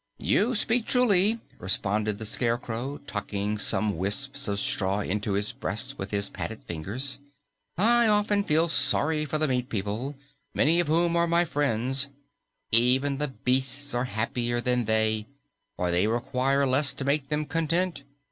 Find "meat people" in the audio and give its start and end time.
9.47-10.15